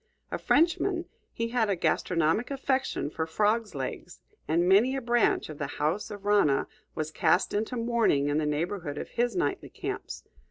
[0.31, 5.59] A Frenchman, he had a gastronomic affection for frogs' legs, and many a branch of
[5.59, 10.23] the house of Rana was cast into mourning in the neighborhood of his nightly camps.